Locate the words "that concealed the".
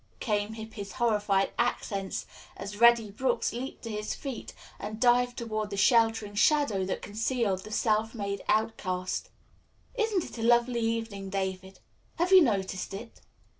6.85-7.71